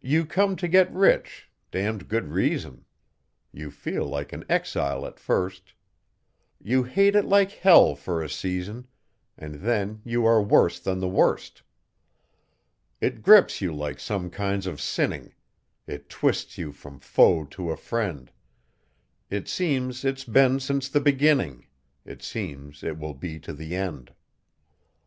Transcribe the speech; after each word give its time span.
You 0.00 0.24
come 0.24 0.56
to 0.56 0.66
get 0.66 0.90
rich 0.94 1.50
(damned 1.70 2.08
good 2.08 2.28
reason); 2.30 2.86
You 3.52 3.70
feel 3.70 4.06
like 4.06 4.32
an 4.32 4.46
exile 4.48 5.04
at 5.04 5.20
first; 5.20 5.74
You 6.58 6.84
hate 6.84 7.14
it 7.14 7.26
like 7.26 7.50
hell 7.52 7.94
for 7.94 8.22
a 8.22 8.30
season, 8.30 8.86
And 9.36 9.56
then 9.56 10.00
you 10.06 10.24
are 10.24 10.42
worse 10.42 10.80
than 10.80 11.00
the 11.00 11.06
worst. 11.10 11.60
It 12.98 13.20
grips 13.20 13.60
you 13.60 13.74
like 13.74 14.00
some 14.00 14.30
kinds 14.30 14.66
of 14.66 14.80
sinning; 14.80 15.34
It 15.86 16.08
twists 16.08 16.56
you 16.56 16.72
from 16.72 16.98
foe 16.98 17.44
to 17.44 17.70
a 17.70 17.76
friend; 17.76 18.32
It 19.28 19.48
seems 19.48 20.02
it's 20.02 20.24
been 20.24 20.60
since 20.60 20.88
the 20.88 20.98
beginning; 20.98 21.66
It 22.06 22.22
seems 22.22 22.82
it 22.82 22.96
will 22.98 23.12
be 23.12 23.38
to 23.40 23.52
the 23.52 23.76
end. 23.76 24.14